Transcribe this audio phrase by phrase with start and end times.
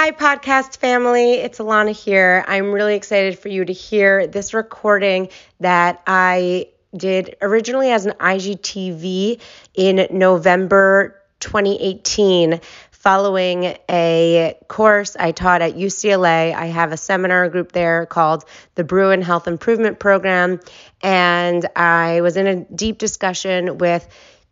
[0.00, 1.32] Hi, podcast family.
[1.32, 2.44] It's Ilana here.
[2.46, 8.12] I'm really excited for you to hear this recording that I did originally as an
[8.12, 9.40] IGTV
[9.74, 12.60] in November 2018
[12.92, 16.54] following a course I taught at UCLA.
[16.54, 18.44] I have a seminar group there called
[18.76, 20.60] the Bruin Health Improvement Program,
[21.02, 24.08] and I was in a deep discussion with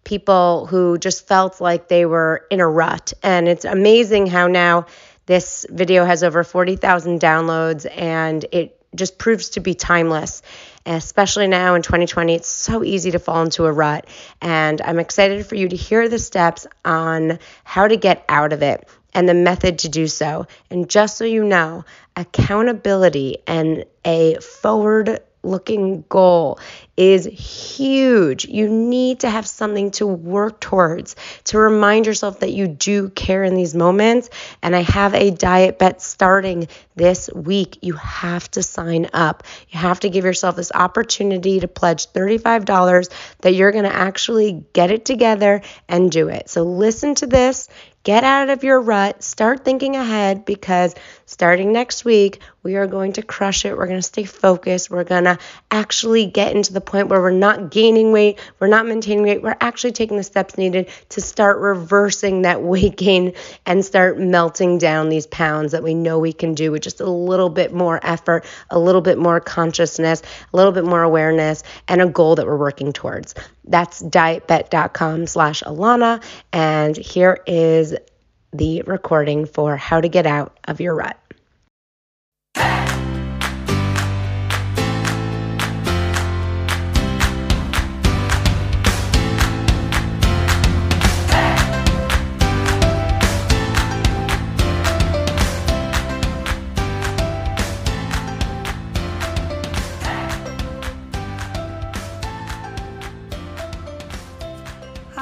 [0.07, 3.13] people who just felt like they were in a rut.
[3.23, 4.87] And it's amazing how now
[5.27, 10.43] this video has over 40,000 downloads and it just proves to be timeless.
[10.89, 14.07] especially now in 2020, it's so easy to fall into a rut.
[14.41, 18.63] And I'm excited for you to hear the steps on how to get out of
[18.63, 20.47] it and the method to do so.
[20.71, 26.61] And just so you know, accountability and a forward looking goal
[26.97, 28.47] is huge.
[28.47, 33.45] You need to have something to work towards to remind yourself that you do care
[33.45, 34.31] in these moments.
[34.63, 37.79] And I have a DietBet starting this week.
[37.83, 39.43] You have to sign up.
[39.69, 43.11] You have to give yourself this opportunity to pledge $35
[43.43, 46.49] that you're going to actually get it together and do it.
[46.49, 47.69] So listen to this.
[48.07, 53.15] Get out of your rut, start thinking ahead because starting next week, we are going
[53.15, 53.77] to crush it.
[53.77, 54.91] We're going to stay focused.
[54.91, 55.41] We're going to
[55.73, 59.57] actually get into the point where we're not gaining weight, we're not maintaining weight, we're
[59.61, 63.33] actually taking the steps needed to start reversing that weight gain
[63.67, 67.11] and start melting down these pounds that we know we can do with just a
[67.11, 72.01] little bit more effort, a little bit more consciousness, a little bit more awareness, and
[72.01, 73.35] a goal that we're working towards.
[73.65, 76.23] That's dietbet.com slash Ilana.
[76.53, 77.95] And here is
[78.53, 81.19] the recording for how to get out of your rut.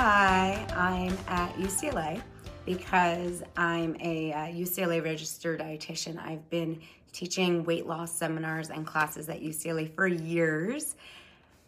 [0.06, 2.20] Hi, I'm at UCLA
[2.66, 6.22] because I'm a uh, UCLA registered dietitian.
[6.22, 6.82] I've been
[7.14, 10.94] teaching weight loss seminars and classes at UCLA for years.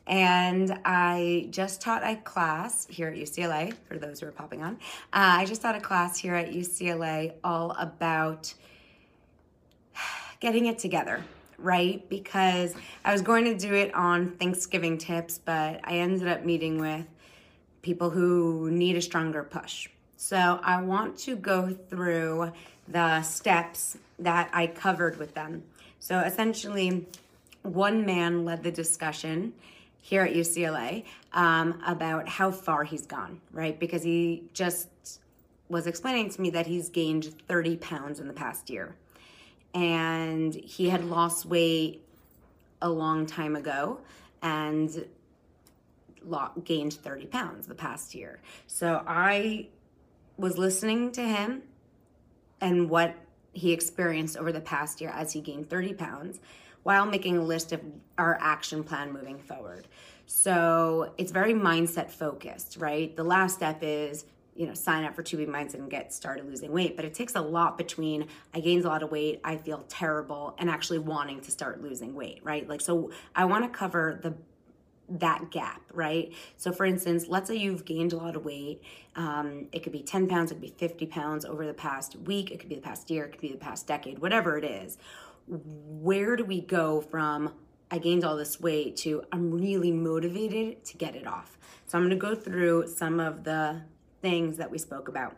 [0.07, 4.75] And I just taught a class here at UCLA, for those who are popping on.
[5.15, 8.53] Uh, I just taught a class here at UCLA all about
[10.41, 11.25] getting it together,
[11.57, 12.07] right?
[12.11, 16.79] Because I was going to do it on Thanksgiving tips, but I ended up meeting
[16.79, 17.07] with
[17.87, 19.89] people who need a stronger push.
[20.17, 22.51] So I want to go through
[22.89, 25.63] the steps that I covered with them.
[26.01, 27.07] So essentially,
[27.63, 29.53] one man led the discussion
[30.01, 33.79] here at UCLA um, about how far he's gone, right?
[33.79, 34.89] Because he just
[35.69, 38.97] was explaining to me that he's gained 30 pounds in the past year.
[39.75, 42.03] And he had lost weight
[42.83, 44.01] a long time ago
[44.43, 45.07] and
[46.65, 48.41] gained 30 pounds the past year.
[48.67, 49.69] So I
[50.37, 51.63] was listening to him
[52.61, 53.15] and what
[53.53, 56.41] he experienced over the past year as he gained 30 pounds
[56.83, 57.81] while making a list of
[58.19, 59.89] our action plan moving forward.
[60.27, 63.15] So it's very mindset focused, right?
[63.17, 64.25] The last step is
[64.57, 66.97] you know, sign up for 2B Mindset and get started losing weight.
[66.97, 70.55] But it takes a lot between I gained a lot of weight, I feel terrible,
[70.59, 72.67] and actually wanting to start losing weight, right?
[72.69, 74.35] Like, so I want to cover the
[75.09, 76.33] that gap, right?
[76.57, 78.83] So, for instance, let's say you've gained a lot of weight.
[79.15, 82.51] Um, it could be 10 pounds, it could be 50 pounds over the past week,
[82.51, 84.99] it could be the past year, it could be the past decade, whatever it is.
[85.47, 87.53] Where do we go from
[87.89, 91.57] I gained all this weight to I'm really motivated to get it off?
[91.87, 93.83] So, I'm gonna go through some of the
[94.23, 95.37] things that we spoke about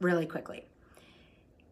[0.00, 0.64] really quickly.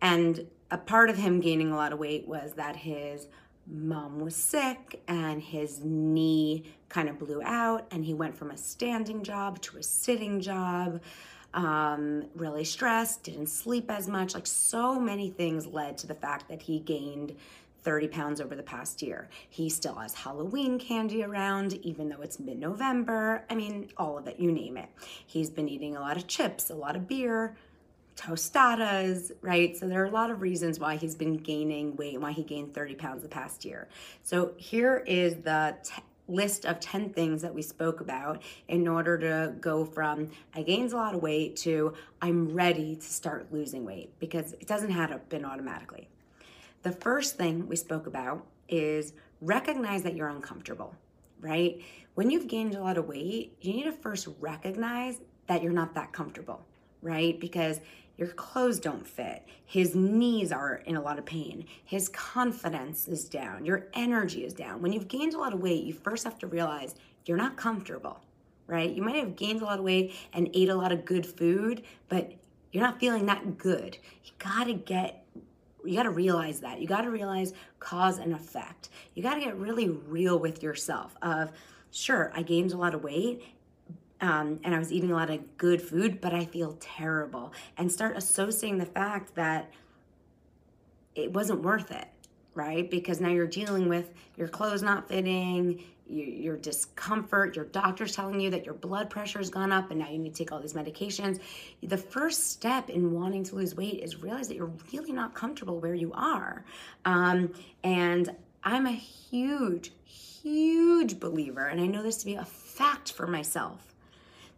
[0.00, 3.27] And a part of him gaining a lot of weight was that his
[3.67, 8.56] mom was sick and his knee kind of blew out and he went from a
[8.56, 11.00] standing job to a sitting job
[11.54, 16.49] um, really stressed didn't sleep as much like so many things led to the fact
[16.49, 17.35] that he gained
[17.82, 22.38] 30 pounds over the past year he still has halloween candy around even though it's
[22.38, 24.88] mid-november i mean all of it you name it
[25.26, 27.56] he's been eating a lot of chips a lot of beer
[28.19, 29.76] tostadas, right?
[29.76, 32.75] So there are a lot of reasons why he's been gaining weight, why he gained
[32.75, 33.87] 30 pounds the past year.
[34.25, 39.19] So here is the t- list of 10 things that we spoke about in order
[39.19, 43.85] to go from I gained a lot of weight to I'm ready to start losing
[43.85, 46.09] weight because it doesn't happen automatically.
[46.83, 50.95] The first thing we spoke about is recognize that you're uncomfortable,
[51.41, 51.81] right?
[52.15, 55.95] When you've gained a lot of weight, you need to first recognize that you're not
[55.95, 56.65] that comfortable,
[57.03, 57.39] right?
[57.41, 57.81] Because
[58.19, 63.25] your clothes don't fit, his knees are in a lot of pain, his confidence is
[63.25, 64.82] down, your energy is down.
[64.82, 66.94] When you've gained a lot of weight, you first have to realize
[67.25, 68.20] you're not comfortable,
[68.67, 68.91] right?
[68.91, 71.85] You might have gained a lot of weight and ate a lot of good food,
[72.09, 72.32] but
[72.73, 73.97] you're not feeling that good.
[74.25, 75.25] You gotta get
[75.85, 76.81] you got to realize that.
[76.81, 78.91] You got to realize cause and effect.
[79.15, 81.53] You got to get really real with yourself of
[81.91, 83.43] sure, I gained a lot of weight
[84.20, 87.53] um, and I was eating a lot of good food, but I feel terrible.
[87.76, 89.70] And start associating the fact that
[91.15, 92.09] it wasn't worth it,
[92.55, 92.88] right?
[92.91, 98.50] Because now you're dealing with your clothes not fitting, your discomfort, your doctor's telling you
[98.50, 100.73] that your blood pressure has gone up and now you need to take all these
[100.73, 101.41] medications.
[101.82, 105.79] The first step in wanting to lose weight is realize that you're really not comfortable
[105.79, 106.65] where you are.
[107.05, 107.53] Um,
[107.85, 108.35] and
[108.65, 113.94] I'm a huge, huge believer, and I know this to be a fact for myself,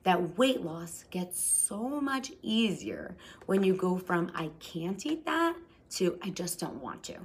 [0.03, 3.17] that weight loss gets so much easier
[3.47, 5.57] when you go from I can't eat that
[5.91, 7.17] to I just don't want to.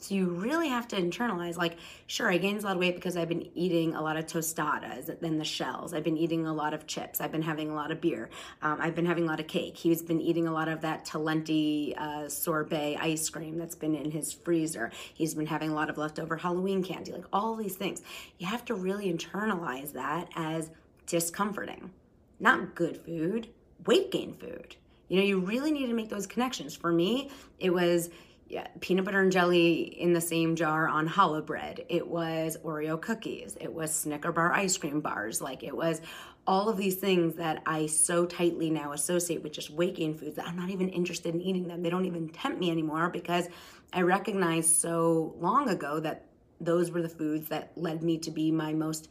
[0.00, 1.76] So you really have to internalize like,
[2.06, 5.18] sure, I gained a lot of weight because I've been eating a lot of tostadas
[5.18, 5.92] than the shells.
[5.92, 7.20] I've been eating a lot of chips.
[7.20, 8.30] I've been having a lot of beer.
[8.62, 9.76] Um, I've been having a lot of cake.
[9.76, 14.12] He's been eating a lot of that Talenti uh, sorbet ice cream that's been in
[14.12, 14.92] his freezer.
[15.14, 18.02] He's been having a lot of leftover Halloween candy, like all these things.
[18.38, 20.70] You have to really internalize that as
[21.08, 21.90] discomforting,
[22.38, 23.48] not good food,
[23.86, 24.76] weight gain food.
[25.08, 26.76] You know, you really need to make those connections.
[26.76, 28.10] For me, it was
[28.48, 31.84] yeah, peanut butter and jelly in the same jar on challah bread.
[31.88, 33.56] It was Oreo cookies.
[33.60, 35.42] It was Snicker bar ice cream bars.
[35.42, 36.00] Like it was
[36.46, 40.36] all of these things that I so tightly now associate with just weight gain foods
[40.36, 41.82] that I'm not even interested in eating them.
[41.82, 43.48] They don't even tempt me anymore because
[43.92, 46.24] I recognized so long ago that
[46.58, 49.10] those were the foods that led me to be my most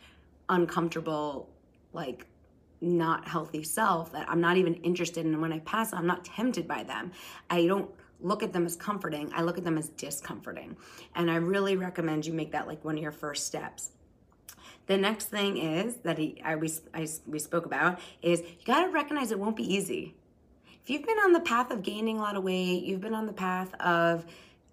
[0.49, 1.49] uncomfortable,
[1.93, 2.25] like
[2.81, 5.33] not healthy self that I'm not even interested in.
[5.33, 7.11] And when I pass, I'm not tempted by them.
[7.49, 7.89] I don't
[8.19, 10.75] look at them as comforting, I look at them as discomforting.
[11.15, 13.91] And I really recommend you make that like one of your first steps.
[14.87, 18.85] The next thing is that he, I, we, I, we spoke about is you got
[18.85, 20.15] to recognize it won't be easy.
[20.81, 23.25] If you've been on the path of gaining a lot of weight, you've been on
[23.25, 24.25] the path of,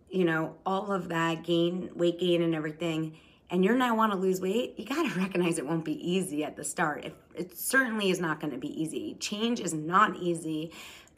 [0.08, 3.16] you know, all of that gain, weight gain and everything,
[3.50, 6.44] and you're now want to lose weight, you got to recognize it won't be easy
[6.44, 7.05] at the start.
[7.05, 9.17] It, it certainly is not going to be easy.
[9.20, 10.73] Change is not easy,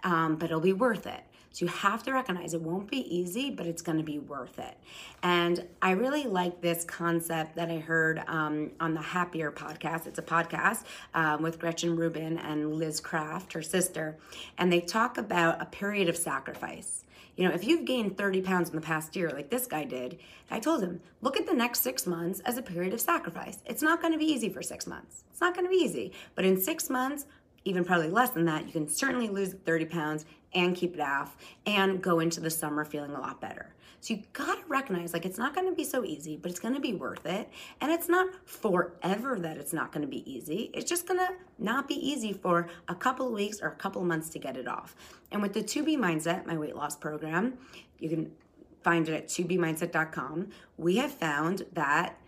[0.05, 1.23] um, but it'll be worth it.
[1.56, 4.58] So you have to recognize it won't be easy, but it's going to be worth
[4.58, 4.76] it.
[5.23, 10.06] And I really like this concept that I heard um, on the Happier podcast.
[10.06, 10.84] It's a podcast
[11.14, 14.19] um, with Gretchen Rubin and Liz Craft, her sister,
[14.58, 17.06] and they talk about a period of sacrifice.
[17.36, 20.18] You know, if you've gained 30 pounds in the past year, like this guy did,
[20.50, 23.58] I told him, look at the next six months as a period of sacrifice.
[23.66, 25.24] It's not going to be easy for six months.
[25.30, 26.12] It's not going to be easy.
[26.34, 27.26] But in six months,
[27.66, 30.24] even probably less than that, you can certainly lose 30 pounds
[30.54, 31.36] and keep it off
[31.66, 33.74] and go into the summer feeling a lot better.
[34.00, 36.94] So you gotta recognize like it's not gonna be so easy, but it's gonna be
[36.94, 37.48] worth it.
[37.81, 40.70] And it's not forever that it's not gonna be easy.
[40.75, 44.08] It's just gonna not be easy for a couple of weeks or a couple of
[44.08, 44.94] months to get it off.
[45.32, 47.58] And with the 2B Mindset, my weight loss program,
[47.98, 48.31] you can
[48.82, 50.48] find it at 2bmindset.com.
[50.76, 52.19] We have found that,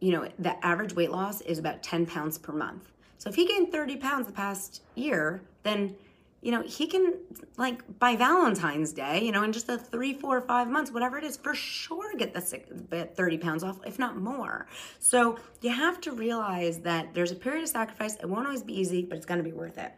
[0.00, 2.90] you know, the average weight loss is about 10 pounds per month.
[3.18, 5.94] So if he gained 30 pounds the past year, then
[6.40, 7.14] you know, he can
[7.56, 11.24] like by Valentine's Day, you know, in just a three, four, five months, whatever it
[11.24, 14.66] is, for sure get the 30 pounds off, if not more.
[15.00, 18.14] So you have to realize that there's a period of sacrifice.
[18.16, 19.92] It won't always be easy, but it's going to be worth it.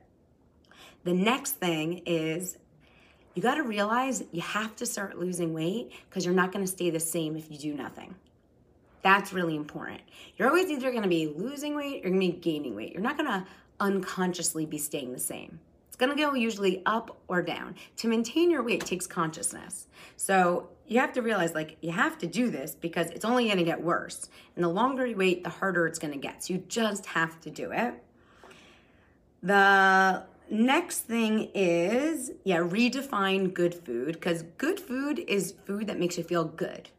[1.04, 2.56] The next thing is
[3.34, 6.70] you got to realize you have to start losing weight because you're not going to
[6.70, 8.14] stay the same if you do nothing.
[9.02, 10.00] That's really important.
[10.36, 12.92] You're always either going to be losing weight or going to be gaining weight.
[12.92, 13.46] You're not going to
[13.78, 15.58] unconsciously be staying the same
[16.00, 17.76] gonna go usually up or down.
[17.98, 19.86] To maintain your weight takes consciousness.
[20.16, 23.62] So you have to realize like you have to do this because it's only gonna
[23.62, 24.28] get worse.
[24.56, 26.42] And the longer you wait, the harder it's gonna get.
[26.42, 27.94] So you just have to do it.
[29.42, 36.18] The next thing is, yeah, redefine good food because good food is food that makes
[36.18, 36.90] you feel good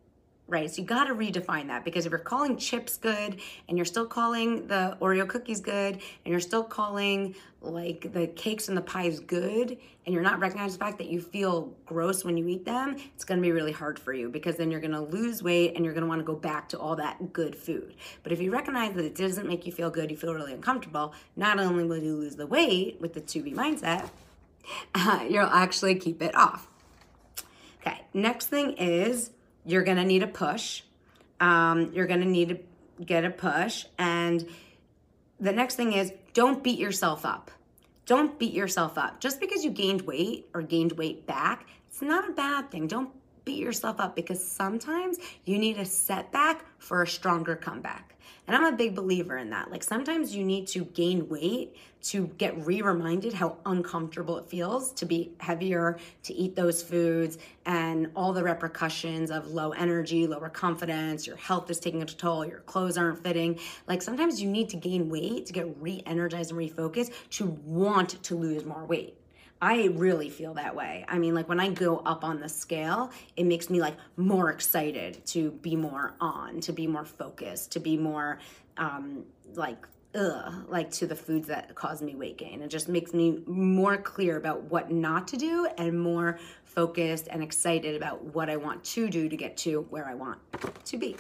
[0.51, 0.69] right?
[0.69, 3.39] So you got to redefine that because if you're calling chips good
[3.69, 8.67] and you're still calling the Oreo cookies good and you're still calling like the cakes
[8.67, 12.35] and the pies good and you're not recognizing the fact that you feel gross when
[12.35, 14.91] you eat them, it's going to be really hard for you because then you're going
[14.91, 17.55] to lose weight and you're going to want to go back to all that good
[17.55, 17.95] food.
[18.21, 21.13] But if you recognize that it doesn't make you feel good, you feel really uncomfortable,
[21.37, 24.09] not only will you lose the weight with the 2B mindset,
[24.93, 26.67] uh, you'll actually keep it off.
[27.79, 29.31] Okay, next thing is
[29.65, 30.83] you're gonna need a push.
[31.39, 33.85] Um, you're gonna need to get a push.
[33.97, 34.47] And
[35.39, 37.51] the next thing is don't beat yourself up.
[38.05, 39.19] don't beat yourself up.
[39.21, 42.87] Just because you gained weight or gained weight back, it's not a bad thing.
[42.87, 43.09] Don't
[43.45, 48.15] beat yourself up because sometimes you need a setback for a stronger comeback.
[48.47, 49.71] And I'm a big believer in that.
[49.71, 54.91] Like sometimes you need to gain weight to get re reminded how uncomfortable it feels
[54.93, 60.49] to be heavier, to eat those foods, and all the repercussions of low energy, lower
[60.49, 63.59] confidence, your health is taking a toll, your clothes aren't fitting.
[63.87, 68.21] Like sometimes you need to gain weight to get re energized and refocused to want
[68.23, 69.20] to lose more weight.
[69.61, 71.05] I really feel that way.
[71.07, 74.49] I mean, like when I go up on the scale, it makes me like more
[74.49, 78.39] excited to be more on, to be more focused, to be more
[78.77, 82.61] um, like ugh, like to the foods that cause me weight gain.
[82.61, 87.43] It just makes me more clear about what not to do and more focused and
[87.43, 90.39] excited about what I want to do to get to where I want
[90.85, 91.15] to be.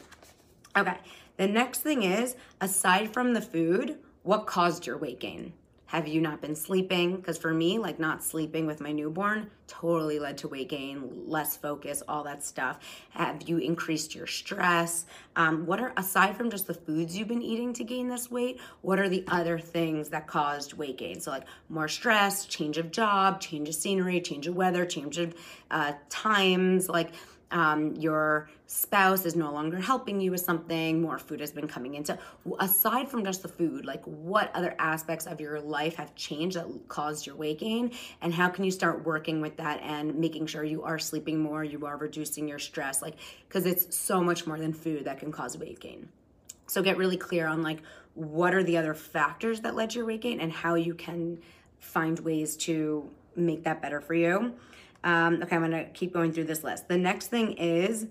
[0.75, 0.97] Okay,
[1.37, 5.53] the next thing is aside from the food, what caused your weight gain?
[5.91, 7.17] Have you not been sleeping?
[7.17, 11.55] Because for me, like not sleeping with my newborn totally led to weight gain, less
[11.55, 12.79] focus, all that stuff.
[13.11, 15.05] Have you increased your stress?
[15.35, 18.59] Um, what are, aside from just the foods you've been eating to gain this weight,
[18.81, 21.21] what are the other things that caused weight gain?
[21.21, 25.33] So, like more stress, change of job, change of scenery, change of weather, change of
[25.71, 27.11] uh, times, like
[27.51, 31.95] um, your spouse is no longer helping you with something, more food has been coming
[31.95, 32.17] into.
[32.59, 36.67] Aside from just the food, like what other aspects of your life have changed that
[36.87, 37.91] caused your weight gain?
[38.21, 41.63] And how can you start working with that and making sure you are sleeping more,
[41.63, 43.01] you are reducing your stress?
[43.01, 43.17] Like,
[43.47, 46.07] because it's so much more than food that can cause weight gain.
[46.67, 47.81] So get really clear on like
[48.13, 51.39] what are the other factors that led to your weight gain and how you can
[51.79, 54.53] find ways to make that better for you.
[55.03, 56.87] Um, okay, I'm gonna keep going through this list.
[56.87, 58.07] The next thing is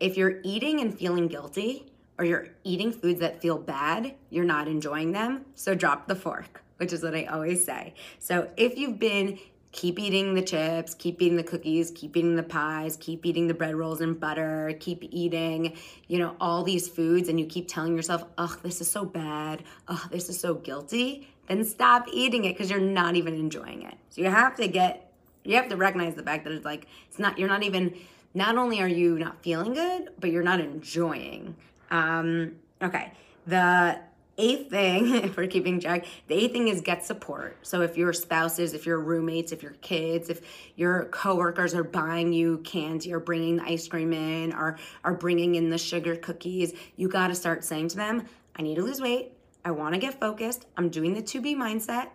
[0.00, 1.86] if you're eating and feeling guilty,
[2.18, 6.62] or you're eating foods that feel bad, you're not enjoying them, so drop the fork,
[6.78, 7.94] which is what I always say.
[8.18, 9.38] So if you've been
[9.70, 13.54] keep eating the chips, keep eating the cookies, keep eating the pies, keep eating the
[13.54, 15.76] bread rolls and butter, keep eating,
[16.08, 19.62] you know, all these foods and you keep telling yourself, "Ugh, this is so bad.
[19.86, 23.94] Ugh, this is so guilty." Then stop eating it because you're not even enjoying it.
[24.10, 25.07] So you have to get
[25.44, 27.94] you have to recognize the fact that it's like it's not you're not even
[28.34, 31.56] not only are you not feeling good, but you're not enjoying.
[31.90, 33.12] Um, okay.
[33.46, 34.00] The
[34.36, 37.56] eighth thing, we're keeping track, the eighth thing is get support.
[37.62, 40.40] So if your spouses, if your roommates, if your kids, if
[40.76, 45.56] your coworkers are buying you candy or bringing the ice cream in or are bringing
[45.56, 48.24] in the sugar cookies, you got to start saying to them,
[48.56, 49.32] I need to lose weight.
[49.64, 50.66] I want to get focused.
[50.76, 52.10] I'm doing the 2B mindset.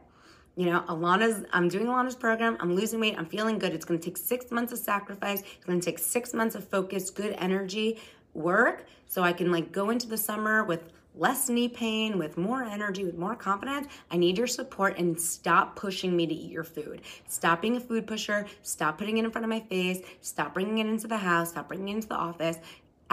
[0.55, 2.57] You know, Ilana's, I'm doing Ilana's program.
[2.60, 3.15] I'm losing weight.
[3.17, 3.74] I'm feeling good.
[3.74, 5.41] It's going to take six months of sacrifice.
[5.41, 8.00] It's going to take six months of focus, good energy
[8.33, 8.86] work.
[9.07, 13.03] So I can like go into the summer with less knee pain, with more energy,
[13.03, 13.88] with more confidence.
[14.12, 17.01] I need your support and stop pushing me to eat your food.
[17.27, 18.45] Stop being a food pusher.
[18.62, 20.00] Stop putting it in front of my face.
[20.22, 21.50] Stop bringing it into the house.
[21.50, 22.57] Stop bringing it into the office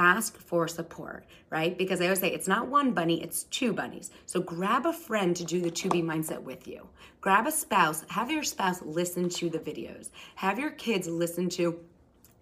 [0.00, 1.76] ask for support, right?
[1.76, 4.11] Because I always say it's not one bunny, it's two bunnies.
[4.25, 6.88] So grab a friend to do the 2B mindset with you.
[7.21, 11.78] Grab a spouse, have your spouse listen to the videos, have your kids listen to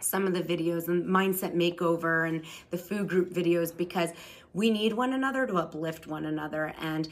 [0.01, 4.11] some of the videos and mindset makeover and the food group videos because
[4.55, 7.09] we need one another to uplift one another and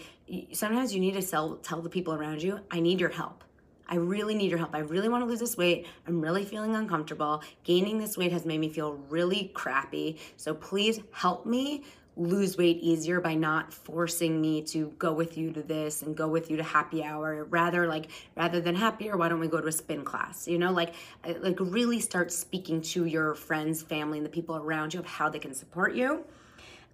[0.52, 3.42] sometimes you need to sell, tell the people around you i need your help
[3.88, 4.74] I really need your help.
[4.74, 5.86] I really want to lose this weight.
[6.06, 7.42] I'm really feeling uncomfortable.
[7.64, 10.18] Gaining this weight has made me feel really crappy.
[10.36, 11.84] So please help me
[12.16, 16.26] lose weight easier by not forcing me to go with you to this and go
[16.26, 19.68] with you to happy hour rather like rather than happier why don't we go to
[19.68, 24.16] a spin class you know like uh, like really start speaking to your friends family
[24.16, 26.24] and the people around you of how they can support you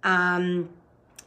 [0.03, 0.67] um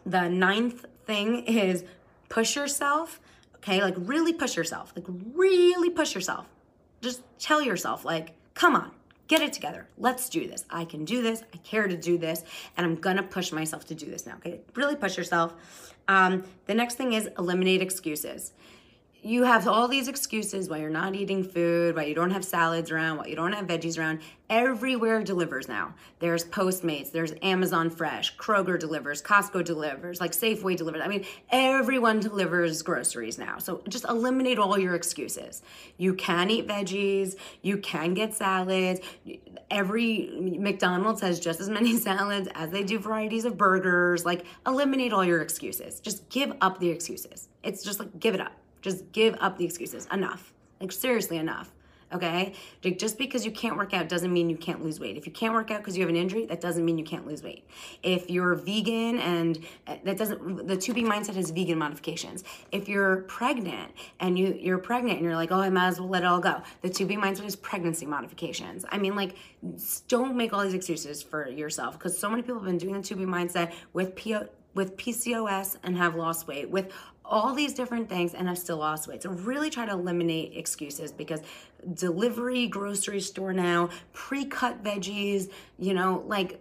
[0.04, 1.82] the ninth thing is
[2.28, 3.18] push yourself
[3.66, 4.92] Okay, like really push yourself.
[4.94, 5.04] Like
[5.35, 6.46] really push yourself.
[7.00, 8.92] Just tell yourself, like, come on,
[9.26, 9.88] get it together.
[9.99, 10.64] Let's do this.
[10.70, 11.42] I can do this.
[11.52, 12.44] I care to do this.
[12.76, 14.35] And I'm gonna push myself to do this now.
[14.37, 15.54] Okay, really push yourself.
[16.06, 18.52] Um, the next thing is eliminate excuses
[19.26, 22.92] you have all these excuses why you're not eating food, why you don't have salads
[22.92, 24.21] around, why you don't have veggies around.
[24.49, 25.95] Everywhere delivers now.
[26.21, 31.02] There's Postmates, there's Amazon Fresh, Kroger delivers, Costco delivers, like Safeway delivers.
[31.02, 33.59] I mean, everyone delivers groceries now.
[33.59, 35.62] So just eliminate all your excuses.
[35.97, 39.00] You can eat veggies, you can get salads.
[39.73, 44.25] Every McDonald's has just as many salads as they do varieties of burgers.
[44.25, 45.99] Like, eliminate all your excuses.
[45.99, 47.49] Just give up the excuses.
[47.64, 48.52] It's just like, give it up.
[48.83, 50.06] Just give up the excuses.
[50.12, 50.52] Enough.
[50.80, 51.73] Like, seriously, enough.
[52.12, 52.52] Okay?
[52.85, 55.16] Like, Just because you can't work out doesn't mean you can't lose weight.
[55.16, 57.26] If you can't work out because you have an injury, that doesn't mean you can't
[57.26, 57.68] lose weight.
[58.02, 62.45] If you're vegan and uh, that doesn't, the 2B mindset has vegan modifications.
[62.71, 66.09] If you're pregnant and you, you're pregnant and you're like, oh, I might as well
[66.09, 68.85] let it all go, the 2B mindset has pregnancy modifications.
[68.88, 69.37] I mean, like,
[70.06, 73.00] don't make all these excuses for yourself because so many people have been doing the
[73.00, 76.92] 2B mindset with PO, with PCOS and have lost weight, with
[77.28, 79.23] all these different things and have still lost weight.
[79.23, 81.40] So really try to eliminate excuses because
[81.95, 86.61] delivery, grocery store now, pre-cut veggies, you know, like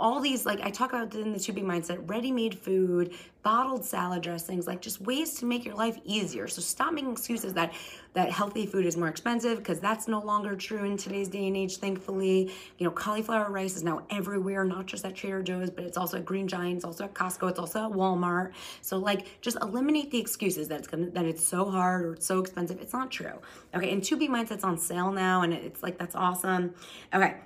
[0.00, 4.66] all these like I talk about in the 2B mindset, ready-made food, bottled salad dressings,
[4.66, 6.48] like just ways to make your life easier.
[6.48, 7.72] So stop making excuses that
[8.14, 11.56] that healthy food is more expensive because that's no longer true in today's day and
[11.56, 12.50] age, thankfully.
[12.78, 16.16] You know, cauliflower rice is now everywhere, not just at Trader Joe's, but it's also
[16.16, 18.52] at Green Giant, it's also at Costco, it's also at Walmart.
[18.80, 22.26] So like just eliminate the excuses that it's gonna that it's so hard or it's
[22.26, 22.80] so expensive.
[22.80, 23.38] It's not true.
[23.74, 26.74] Okay, and 2B mindset's on sale now, and it's like that's awesome.
[27.14, 27.36] Okay.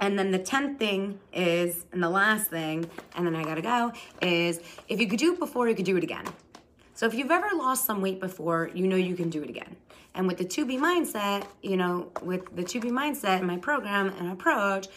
[0.00, 3.92] And then the 10th thing is, and the last thing, and then I gotta go,
[4.22, 6.24] is if you could do it before, you could do it again.
[6.94, 9.76] So if you've ever lost some weight before, you know you can do it again.
[10.14, 14.32] And with the 2B mindset, you know, with the 2B mindset in my program and
[14.32, 14.88] approach,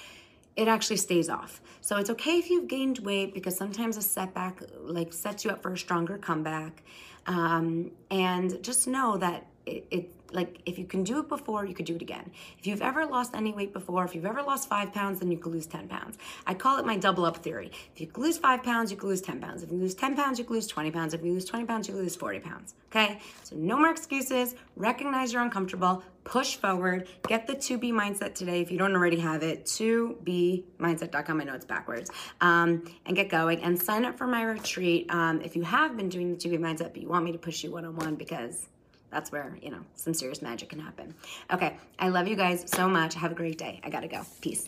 [0.56, 1.62] it actually stays off.
[1.82, 5.62] So it's okay if you've gained weight because sometimes a setback like sets you up
[5.62, 6.84] for a stronger comeback.
[7.26, 11.74] Um, and just know that it, it like if you can do it before, you
[11.74, 12.32] could do it again.
[12.60, 15.38] If you've ever lost any weight before, if you've ever lost five pounds, then you
[15.38, 16.18] could lose 10 pounds.
[16.48, 17.72] I call it my double up theory.
[17.94, 19.64] If you lose five pounds, you could lose 10 pounds.
[19.64, 21.14] If you lose 10 pounds, you could lose 20 pounds.
[21.14, 22.76] If you lose 20 pounds, you could lose 40 pounds.
[22.92, 23.20] Okay?
[23.44, 24.56] So no more excuses.
[24.76, 26.04] Recognize you're uncomfortable.
[26.24, 27.08] Push forward.
[27.28, 29.66] Get the 2B mindset today if you don't already have it.
[29.66, 31.42] 2bmindset.com.
[31.42, 32.10] I know it's backwards.
[32.42, 36.10] Um, and get going and sign up for my retreat um, if you have been
[36.10, 38.68] doing the 2B mindset, but you want me to push you one on one because
[39.14, 41.14] that's where, you know, some serious magic can happen.
[41.52, 43.14] Okay, I love you guys so much.
[43.14, 43.80] Have a great day.
[43.84, 44.26] I gotta go.
[44.42, 44.68] Peace.